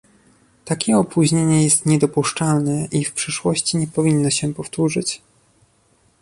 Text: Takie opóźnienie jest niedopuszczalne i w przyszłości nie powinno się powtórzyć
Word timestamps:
Takie 0.65 0.97
opóźnienie 0.97 1.63
jest 1.63 1.85
niedopuszczalne 1.85 2.85
i 2.91 3.05
w 3.05 3.13
przyszłości 3.13 3.77
nie 3.77 3.87
powinno 3.87 4.29
się 4.29 4.53
powtórzyć 4.53 5.21